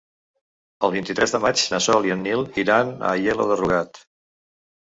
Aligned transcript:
El 0.87 0.93
vint-i-tres 0.95 1.33
de 1.35 1.41
maig 1.43 1.65
na 1.75 1.81
Sol 1.89 2.09
i 2.11 2.15
en 2.15 2.25
Nil 2.29 2.43
iran 2.65 2.91
a 2.97 3.07
Aielo 3.13 3.49
de 3.53 3.61
Rugat. 3.63 4.05